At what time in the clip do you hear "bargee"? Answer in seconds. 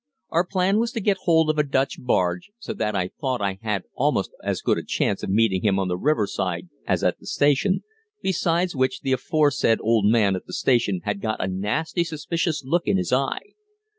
2.01-2.51